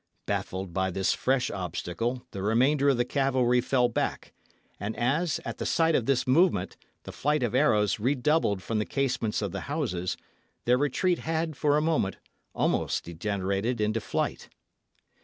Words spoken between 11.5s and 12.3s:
for a moment,